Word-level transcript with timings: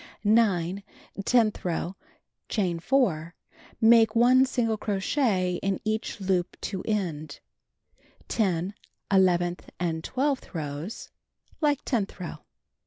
9. 0.23 0.81
Tenth 1.25 1.63
row: 1.63 1.95
Chain 2.49 2.79
4. 2.79 3.35
Make 3.79 4.15
1 4.15 4.47
single 4.47 4.75
crochet 4.75 5.57
in 5.61 5.79
each 5.85 6.19
loop 6.19 6.59
to 6.61 6.81
end, 6.87 7.39
10. 8.27 8.73
Eleventh 9.11 9.69
and 9.79 10.03
twelfth 10.03 10.55
rows: 10.55 11.11
Like 11.61 11.85
tenth 11.85 12.19
row. 12.19 12.37